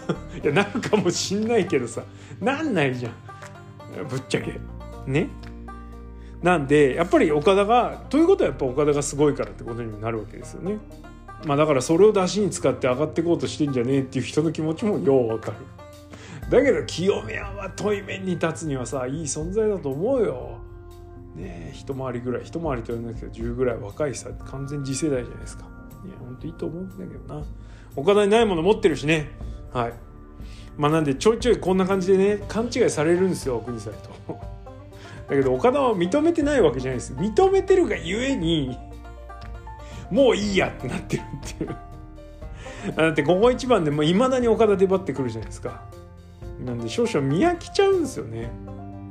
[0.44, 2.04] いやなんかもしんないけどさ。
[2.42, 4.08] なんないじゃん。
[4.08, 4.60] ぶっちゃけ。
[5.08, 5.30] ね。
[6.44, 10.78] なんでやっぱり岡田がということはやっぱ岡田がすごいからってことになるわけですよね。
[11.46, 15.58] まあだからそれを出しに使って上がっていこうとしてんじゃねえっていう人の気持ちもようわかる。
[16.50, 20.60] だけど清宮は対面に立つにはさいい存在だと思うよ。
[21.36, 25.64] ねえ一回りぐらい一回りと言わなきゃ10ぐらい若いさ完全次世代じゃないですか。
[26.06, 27.46] いやほんといいと思うんだけどな。
[27.96, 29.32] 岡田にないもの持ってるしね。
[29.72, 29.94] はい。
[30.78, 33.94] まあなんでちょいちょいこんな感じでね勘違いされるんですよ国際
[34.28, 34.53] と。
[35.30, 37.14] だけど岡田は認めてないわけじゃないです。
[37.14, 38.78] 認めてるがゆえに
[40.12, 41.76] もういいやってなってるっていう。
[42.96, 45.84] だってここ一番でもいまだに岡田出張ってくるじゃないですか。
[46.64, 48.52] なんで少々見飽きちゃうんですよね。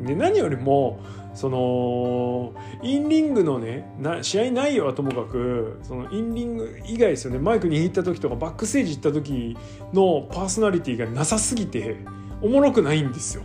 [0.02, 1.00] で何よりも
[1.34, 7.38] そのインリングのね試合内容はともかくそのインリング以外ですよね。
[7.38, 9.56] マイク握った時とかバックステージ行った時
[9.92, 11.96] のパーソナリティがなさすぎて
[12.42, 13.42] おもろくないんですよ。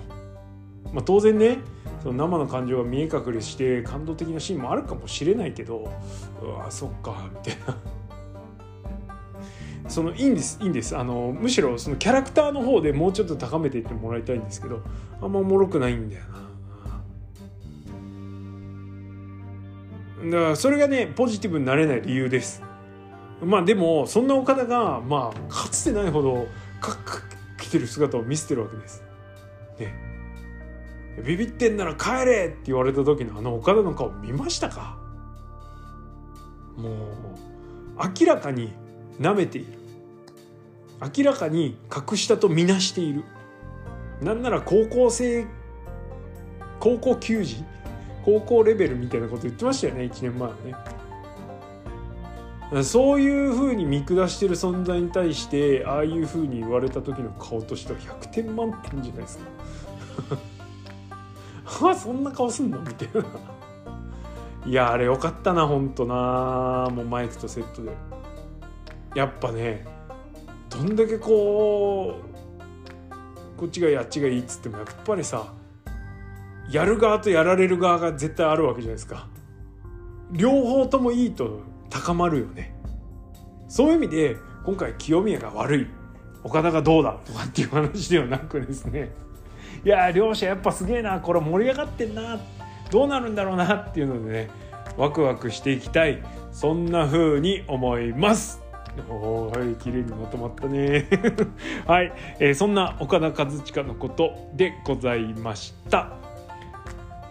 [0.94, 1.60] まあ、当然ね
[2.02, 5.92] その生の感情が見え隠れして感動的なシーンもあるかもしれないけど
[6.42, 7.78] うわそっかみたいな。
[9.90, 10.98] そのいいんですいいんです。
[10.98, 14.82] あのむしろそのキャラクターの方でもうちょっと高めていってもらいたいんですけど
[15.22, 16.38] あんまおもろくないんだよな。
[20.30, 22.62] だからそれがねポジティブになれない理由です。
[23.42, 26.48] まあでもそんな岡田がまあかつてないほど
[26.82, 26.96] かっ
[27.58, 29.04] 来てる姿を見せてるわけです。
[29.80, 30.07] ね。
[31.26, 34.98] ビビってんなら帰れって言われた時のあの岡田の顔見ましたか？
[36.78, 36.94] もう
[38.20, 38.72] 明らかに
[39.20, 39.74] 舐めている。
[41.16, 43.24] 明らかに格下とみなしている。
[44.22, 45.46] なんなら高校生
[46.80, 47.64] 高校球児
[48.26, 50.56] 高校レベルみたいなこと言ってましたよね1年前は
[52.74, 52.84] ね。
[52.84, 59.46] そういうふうに見下してる存在に対してああいうふうに言われた時の顔としては100点満点じゃないですか。
[61.68, 62.80] あそんな顔すんの？
[62.80, 63.26] みたいな。
[64.66, 66.90] いやあれよかったなほんとな。
[66.92, 67.92] もうマイクとセットで。
[69.16, 69.86] やっぱね
[70.70, 72.20] どんだけこ
[73.56, 75.54] うこっちがいいあっちがいいっつってもやっぱりさ
[76.70, 79.28] やる側とやられる側が絶対あるわけじゃないですか。
[80.32, 82.76] 両方ともいいと高まるよね。
[83.70, 85.88] そういう意味で今回清宮が悪い。
[86.44, 89.10] 岡田がどうだとかっていう話ではなくですね。
[89.86, 92.40] いや両者やっぱすげえなこれ盛り上がってんな
[92.92, 94.50] どうなるんだろうなっていうのでね
[94.98, 98.62] ワクワクしていきたいそんな風に思います。
[99.10, 101.06] おはい綺麗にまとまったね。
[101.86, 106.14] はい、えー、そんな岡田和親のことでございました。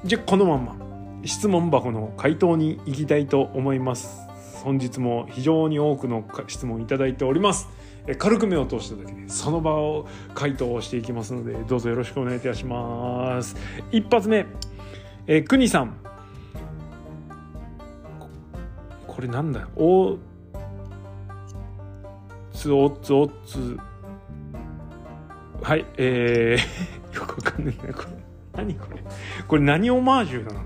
[0.04, 0.76] じゃこのまま
[1.24, 4.20] 質問箱の回答に行きたいと思います。
[4.62, 7.68] 本日も非常に多くの質問いただいております。
[8.14, 13.56] 軽く目を通しただけでその場を回答していきますのでどうぞよろしくお願いいたします。
[13.90, 14.46] 一発目。
[15.26, 15.96] えー、国さん。
[19.06, 20.18] これなんだお
[22.52, 23.76] つおつおつ。
[25.62, 28.08] はいえー、 よくわかんないなこれ。
[28.54, 29.02] 何これ。
[29.48, 30.60] これ何オマージュなの？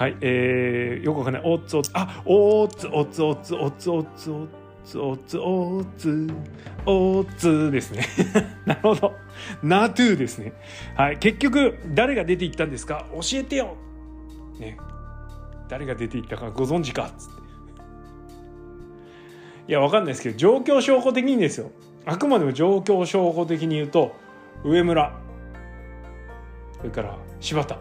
[0.00, 1.42] はいえー、よくわかんない。
[1.44, 1.90] おつおつ。
[1.92, 4.46] あおつおつおつおつおつお
[4.82, 6.26] つおつおつ。
[6.86, 8.06] おつですね。
[8.64, 9.12] なるほど。
[9.62, 10.54] ナトゥですね。
[10.96, 13.04] はい結局誰が出ていったんですか？
[13.12, 13.76] 教えてよ。
[14.58, 14.78] ね。
[15.68, 17.10] 誰が出ていったかご存知か？
[17.18, 17.40] つって。
[19.68, 21.72] いやわかんないですけど状況証拠的にですよ。
[22.06, 24.16] あくまでも状況証拠的に言うと
[24.64, 25.12] 上村。
[26.78, 27.76] それから柴田。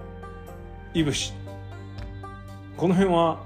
[0.93, 1.33] いぶし。
[2.79, 3.43] この辺は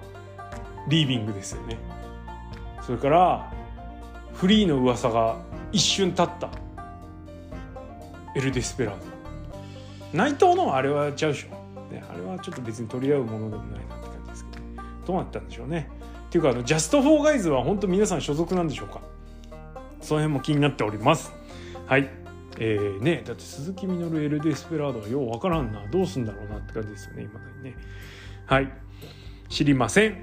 [0.87, 1.79] リービングですよね。
[2.83, 3.51] それから
[4.35, 5.37] フリーの噂が
[5.71, 6.49] 一瞬経った。
[8.35, 9.01] エル・デスペラード。
[10.15, 14.63] 内藤のあれはちゃうでしょ、ね、あれはちょっと別に取り合うものでもないなって感じですけど。
[15.07, 15.89] どうなったんでしょうね。
[16.27, 19.01] っていうかあのジャスト・フォー・ガイズは本当皆さん所属なんでしょうか。
[20.01, 21.33] その辺も気になっております。
[21.87, 22.07] はい。
[22.59, 25.87] えーね、だって鈴木みのるエル・デスペラードはようわからんな。
[25.87, 27.75] どうすんだろうなって感じですよね今だにね。
[28.45, 28.71] はい。
[29.53, 30.15] 知りません。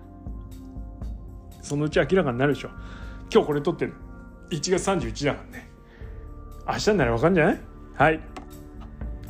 [1.62, 2.68] そのうち明らかになるでしょ。
[3.32, 3.94] 今日これ撮ってる
[4.50, 5.70] 1月31だからね。
[6.66, 7.60] 明日にならわかんじゃない？
[7.94, 8.20] はい。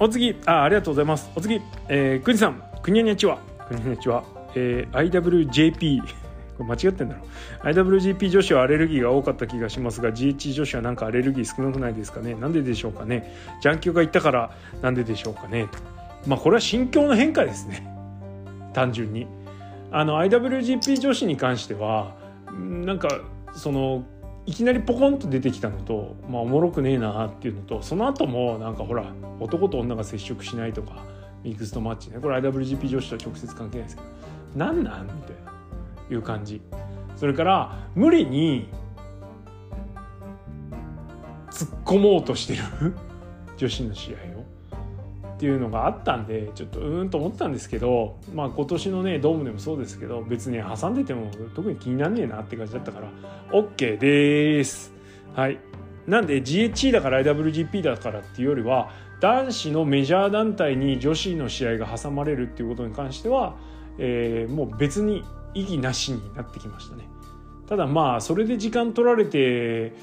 [0.01, 0.37] お次。
[0.45, 1.31] あありがとうございます。
[1.37, 1.61] お次。
[1.89, 2.61] えー、くにさん。
[2.83, 4.25] くにゃにゃちはくにゃにゃちは
[4.57, 6.03] えー、IWJP
[6.59, 7.21] これ間違ってんだろ。
[7.63, 12.35] IWGP 女子はアレルギーが多かった気がしますが GH 女子はなんかアレルギー少なくないですかね。
[12.35, 13.33] なんででしょうかね。
[13.61, 14.51] ジャンキューが言ったから
[14.83, 15.69] なんででしょうかね。
[16.27, 17.94] まあこれは心境の変化ですね。
[18.75, 19.27] 単純に。
[19.91, 22.17] あの IWGP 女子に関しては
[22.53, 23.09] なんか
[23.55, 24.05] その
[24.45, 29.05] いきなりポコンと出てきたのと、まあ、おもろくねえなっていうのとその後もなんかほら
[29.41, 31.05] 男と女が接触しないとか
[31.45, 32.19] ミックスとマッチね。
[32.19, 34.09] これ IWGP 女子とは直接関係ないですけど
[34.57, 35.53] なんなんみたいな
[36.11, 36.61] いう感じ。
[37.17, 38.69] それから無理に
[41.51, 42.95] 突っ込もうとしてる
[43.57, 44.15] 女子の試合。
[44.34, 44.34] を
[45.35, 53.11] っていうのがあったんでちょっとうーんと思ったんですけどまあ今年のねドームでもそうですけど別に挟んでても特に気になんねえなって感じだったから
[53.51, 54.93] OK です。
[55.35, 55.59] はい。
[56.07, 63.57] なんで GHC だから IWGP だからっていうよりは男子のメジャー団体に女子の試合が挟まれるっていうことに関しては、
[63.99, 65.25] えー、もう別に
[65.55, 67.09] 意義なしになってきましたね。
[67.67, 69.95] ただまあそれで時間取られて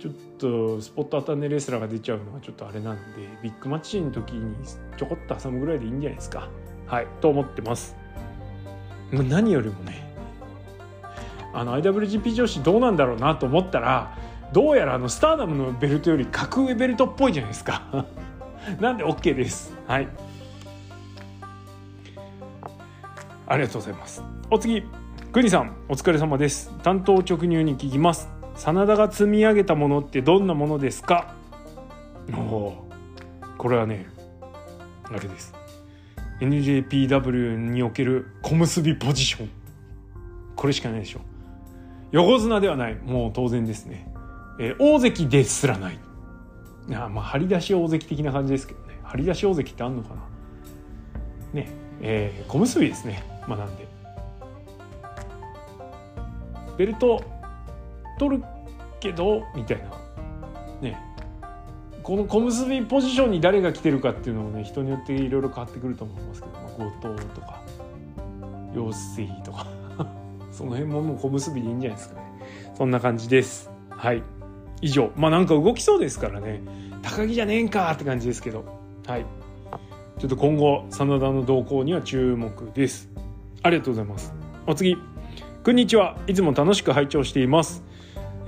[0.00, 3.02] ちょっとスポット当たんねレスラーが出ちゃうのはちょっとあれなんで
[3.42, 4.54] ビッグマッチの時に
[4.96, 6.48] ちょこっと挟むぐらいでいいんじゃないですか。
[6.86, 7.06] はい。
[7.20, 7.96] と思ってます。
[9.12, 10.08] 何よりもね
[11.52, 14.16] あの IWGP 女子どうなんだろうなと思ったら
[14.52, 18.06] どうやらあのスターダムのベルトより格上ベルトっぽいじゃないですか。
[18.80, 19.74] なんで OK です。
[19.86, 20.08] はい。
[23.46, 24.22] ありがとうございます。
[24.50, 24.82] お次
[25.32, 26.72] グニさんお疲れ様です。
[26.82, 31.34] 担当直入に聞きます真田が積み上げたものってどんなものですか？
[32.36, 32.74] お
[33.56, 34.06] これはね
[35.04, 35.54] あれです。
[36.40, 39.48] NJPW における小結びポジション。
[40.54, 41.20] これしかないでしょ。
[42.10, 42.96] 横綱ではない。
[42.96, 44.12] もう当然ですね、
[44.60, 45.98] えー、大関ですらない。
[46.88, 48.98] いやまあ張り出し大関的な感じですけどね。
[49.04, 50.22] 張り出し大関ってあんのかな？
[51.54, 51.68] ね
[52.02, 53.22] えー、小結ですね。
[53.46, 53.86] まあなんで。
[56.76, 57.24] ベルト
[58.18, 58.44] 取る
[59.00, 59.90] けどみたいな。
[60.80, 61.00] ね。
[62.02, 67.62] この小結びポジションに誰が来てるかっていうのもね人によっていろいろ変わってくると思いますけど、まあ、後藤とか
[68.74, 69.66] 陽水とか。
[70.50, 72.22] その辺ももう小結びでいいんじゃないですかね。
[72.74, 73.70] そんな感じです。
[73.90, 74.22] はい。
[74.80, 75.10] 以上。
[75.16, 76.62] まあなんか動きそうですからね。
[77.02, 78.64] 高木じゃねえんかって感じですけど。
[79.06, 79.26] はい。
[80.18, 83.08] ちょっと今後真田の動向には注目です。
[83.62, 84.34] ありがとうございます。
[84.66, 84.96] お次。
[85.64, 86.16] こんにちは。
[86.26, 87.84] いつも楽しく拝聴しています。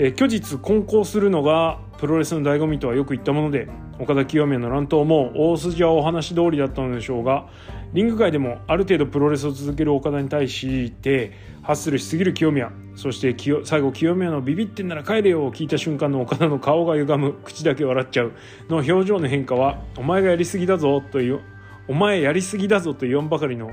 [0.02, 7.46] えー、虚実混交するのがプロレスの醍醐味とはよく言ったもので岡田清宮の乱闘も大筋はお話通りだったのでしょうが
[7.92, 11.32] リング界でもある程度プロレスを続ける岡田に対して
[11.62, 13.36] ハッスルしすぎる清宮そして
[13.66, 18.32] 最後清宮のビビってんなら帰れよを聞いた瞬間の岡田の顔が歪む口だけ笑っちゃう
[18.70, 21.40] の表情の変化はお前がやりすぎだぞという
[21.88, 23.70] お前やりすぎだぞと言わんばかりの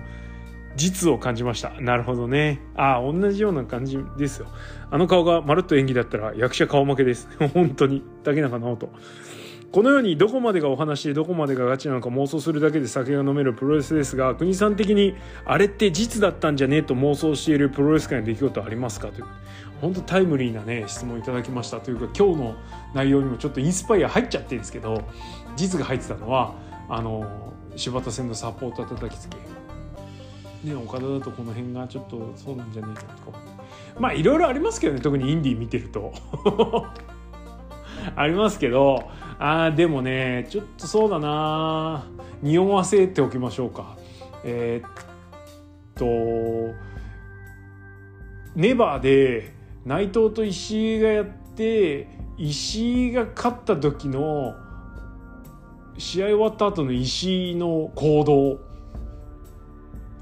[0.77, 1.71] 実を感じました。
[1.81, 2.61] なるほどね。
[2.75, 4.47] ああ同じような感じですよ。
[4.89, 7.27] あの顔がまるっと演技だったら役者顔負けです。
[7.53, 8.03] 本当に。
[8.23, 8.89] 竹中直人
[9.69, 16.77] このようにどこまでがお話でどこまでがガチなのか妄想するだけで酒が飲めるプロレスですが国さん的にあれって実だったんじゃね？
[16.77, 19.09] えと妄想しているプロレス界の出来事ありますか？
[19.09, 19.25] という。
[19.81, 21.81] 本当タイムリーなね質問いただきました。
[21.81, 22.55] というか今日の
[22.95, 25.03] 内容にもちょっとインスパイア入っちゃってるんですけど
[25.55, 26.55] 実が入ってたのは
[26.89, 29.56] あの柴田戦のサポーター叩きつけ。
[30.63, 33.39] ね岡田だとこの辺がちょっとそうなんじゃねえかとか。
[33.99, 36.13] まあいろいろありますけどね特にインディー見てると。
[38.15, 42.05] ありますけどあでもねちょっとそうだな。
[42.41, 43.97] 匂わせておきましょうか。
[44.43, 44.91] えー、っ
[45.95, 46.75] と
[48.55, 49.53] ネバーで
[49.85, 54.55] 内藤と石井がやって石井が勝った時の
[55.97, 58.66] 試合終わった後の石井の行動。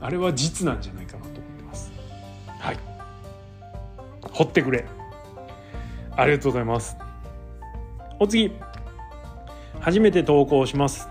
[0.01, 1.91] あれは実なんじゃないかなと思ってます。
[2.59, 2.79] はい。
[4.31, 4.85] 掘ってくれ。
[6.11, 6.97] ありがとうございます。
[8.19, 8.51] お次。
[9.79, 11.09] 初めて投稿します。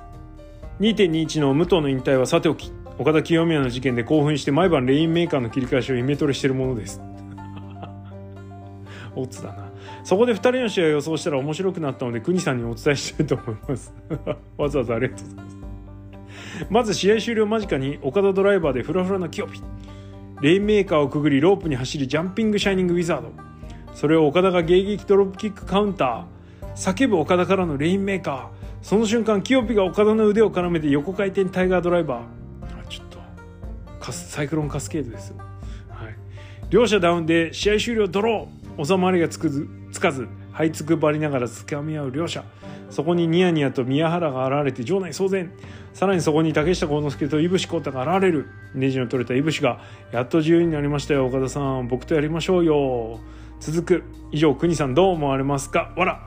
[0.80, 7.00] 2.21の武藤の引退はさておき岡田清宮の事件で興奮して毎晩レインメーカーの切り返しをイメトレしてるものです。
[9.14, 9.70] オツだな。
[10.02, 13.94] そこで2人の試合を予想したら面白くなったので国さんにお伝えしたいと思います。
[14.58, 15.63] わざわざありがとうございます。
[16.70, 19.60] まず試合終了間近に岡田ドライバーでフラフラのキヨピ。
[20.40, 23.32] レインメーカーをくぐりロープに走りジャンピングシャイニングウィザード。
[23.94, 26.74] それを岡田が迎撃ドロップキックカウンター。
[26.74, 28.46] 叫ぶ岡田からのレインメーカー。
[28.82, 32.88] その瞬間キヨピが岡田の腕を絡めて横回転タイガードライバー。
[32.88, 35.28] ちょっとサイクロンカスケードです。
[35.28, 35.36] よ、
[35.88, 36.14] はい、
[36.68, 38.64] 両者ダウンで試合終了ドロー。
[38.84, 42.42] 収まりがつくずつかず這いつくばりながらつかみ合う両者。
[42.94, 45.52] そこにニヤニヤと宮原が現れて場内騒然。
[45.92, 48.46] さらにそこに竹下幸之助と井伏浩太が現れる。
[48.72, 49.80] ネジの取れた井伏が
[50.12, 51.88] やっと自由になりましたよ岡田さん。
[51.88, 53.18] 僕とやりましょうよ。
[53.58, 55.92] 続く以上国さんどう思われますか？
[55.96, 56.20] わら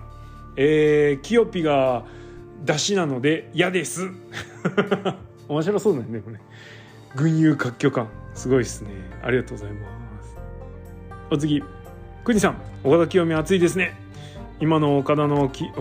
[0.58, 2.04] えー、キヨピが
[2.66, 4.10] 出しなので嫌です。
[5.48, 6.38] 面白そうだよねこれ。
[7.16, 8.10] 群雄割拠感。
[8.34, 8.90] すごいですね。
[9.24, 9.88] ありがとうございま
[10.22, 10.38] す。
[11.32, 11.64] お次
[12.26, 12.58] 国さん。
[12.84, 14.07] 岡田清美熱いですね。
[14.60, 15.66] 今の岡田のき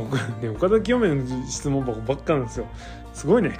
[0.54, 2.66] 岡田清宮の質問箱ばっかなんですよ。
[3.12, 3.58] すごいね。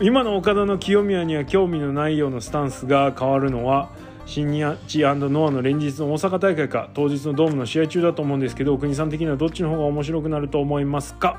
[0.00, 3.88] 今の岡田の清宮には興味のないようなスタンスが変わるのは
[4.26, 4.60] 新日
[5.00, 11.38] ノアの連日の大阪大会か当日のドームの試合中だと思うんですけど国さん的にはどっちの方が面白くなると思いますか？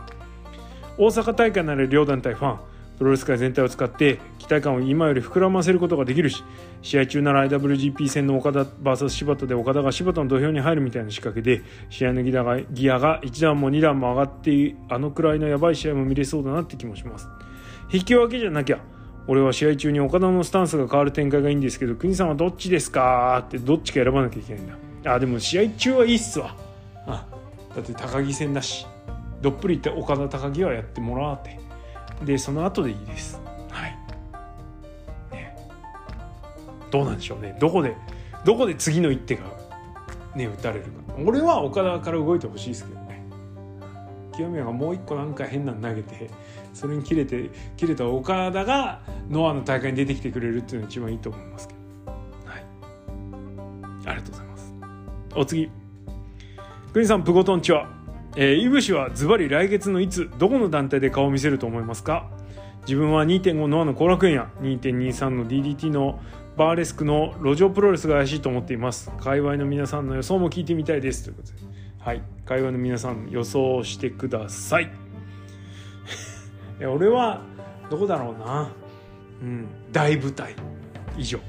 [0.98, 2.60] 大阪大会なら両団体ファン。
[3.00, 6.44] プロレス界全体を使って期待感を今より膨らませることができるし
[6.82, 17.28] 試合中なら IWGP 戦の岡田 VS 柴田で岡田が柴田の土俵に入るみたいな仕掛けで試合のギアがギアが1段も2段も上がってあのくらいのやばい試合も見れそうだなって気もします。
[17.92, 18.80] 引き分けじゃなきゃ
[19.28, 24.68] 俺は試合中に岡田のスタンスが変わる展開がいいんですけど国さんはどっちですかってどっちか選ばなきゃいけないん
[25.04, 25.14] だ。
[25.14, 26.56] あでも試合中はいいっすわ。
[27.08, 27.26] あ
[27.74, 28.86] だって高木戦だし
[29.42, 31.59] どっぷりいって岡田高木はやってもらって。
[32.24, 33.40] でその後でいいです。
[33.70, 33.98] はい。
[35.32, 35.56] ね。
[36.92, 37.56] どうなんでしょうね。
[37.60, 37.96] どこで
[38.46, 39.44] どこで次の一手が
[40.36, 40.90] ね打たれるか。
[41.26, 43.24] 俺は岡田から動いてほしいですけどね。
[44.36, 46.30] 清宮がもう一個なんか変なの投げて
[46.74, 52.12] それに切れて切れた岡田がノアの大会に出てきてくれるっていうのが一番いいと思いますけど。
[52.50, 52.66] はい。
[54.06, 54.74] ありがとうございます。
[55.36, 55.70] お次。
[56.94, 57.99] 国さんプゴトンチは？
[58.36, 62.30] えー、いぶしはズバリ来月のいつどこの団体で顔を見せると思いますか？
[62.82, 66.20] 自分は2.5ノアの後楽園や2.23の DDT の
[66.58, 69.12] バーレスクの路上プロレスが怪しいと思っています。
[69.20, 71.24] 界隈の皆さんの予想も聞いてみたいです。
[71.24, 71.58] ということで。
[72.00, 72.22] はい。
[72.46, 74.92] 界隈の皆さん予想してください。
[76.82, 77.44] 俺は
[77.90, 78.72] どこだろうな。
[79.42, 79.68] うん。
[79.92, 80.56] 大舞台。
[81.18, 81.40] 以上。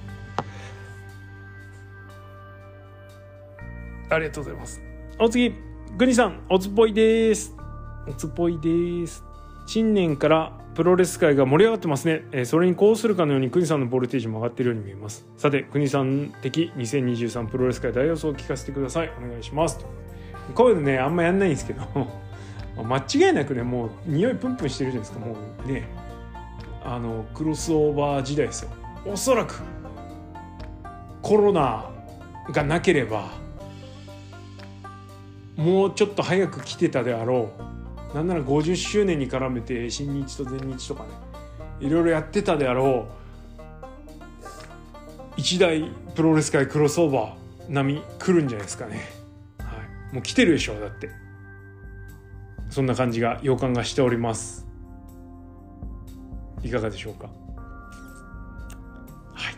[4.10, 4.82] ありがとうございます。
[5.18, 5.69] お次。
[5.97, 7.55] グニさんおつぽいです。
[8.09, 9.22] おつぽいです。
[9.66, 15.26] 新年からプロレス界が盛り上がってますね、えーそれにこうするかのように国さんのボルテージも上がっているように見えます。
[15.36, 19.12] さて国さん的2023プロレス界大予想を聞かせてください。
[19.18, 19.78] お願いします
[20.55, 21.82] こういうのねあんまやんないんですけど。
[22.82, 25.26] 間違いなくねもう匂いプンプンしてるじゃないですか。
[25.26, 25.36] も
[25.66, 25.88] うね。
[26.82, 28.70] あのクロスオーバー時代ですよ。
[29.05, 29.61] おそらく
[31.20, 31.91] コロナ
[32.53, 33.28] がなければ
[35.61, 37.50] もうちょっと早く来てたであろ
[38.12, 38.14] う。
[38.14, 41.11] なんなら50周年に絡めて新日と全日とかね。
[41.80, 43.20] いろいろやってたであろう。
[45.36, 45.84] 一大
[46.14, 49.11] プロレス界クロスオーバー並み来るんじゃないですかね、
[49.58, 49.64] は
[50.11, 51.11] い、もう来てるでしょだって。
[52.70, 54.66] そんな感じが予感がしております。
[56.62, 57.26] いかがでしょうか。
[59.34, 59.54] はい。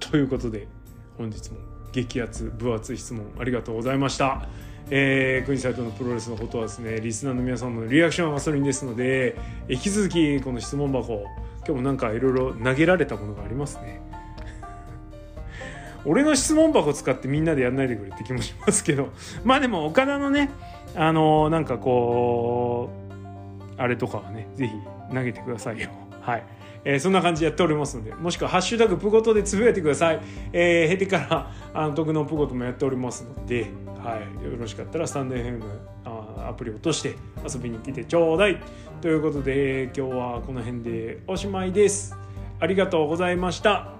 [0.00, 0.66] ということで
[1.16, 1.58] 本日も
[1.92, 4.48] 激アツ分厚い質問ありがとうございました。
[4.90, 9.36] えー、国サイトのプロレスのことはですねリスナーの皆さんのリアクションはガソリンですので
[9.68, 11.24] 引き続きこの質問箱
[11.58, 14.00] 今日もなんかいろいろ投げられたものがありますね。
[16.06, 19.10] 俺の質問箱使ってみんなでやんないでくれって気もしますけど。
[19.44, 20.48] まあでも岡田のね
[20.94, 22.88] あのなんかこ
[23.76, 24.74] うあれとかはねぜひ
[25.14, 25.90] 投げてくださいよ。
[26.22, 26.44] はい、
[26.84, 30.20] えーそんな感じでやっておりますのでもしくは「ハッシュタグプゴト」でつぶやいてください。
[30.52, 33.70] えー、経てからあの徳のプゴトもやっておりますので、
[34.02, 35.62] はい、よろしかったらスタンド FM
[36.04, 37.16] あアプリ落として
[37.46, 38.60] 遊びに来てちょうだい。
[39.00, 42.16] ということで今日はこの辺でおしまいです。
[42.60, 43.97] ありがとうございました。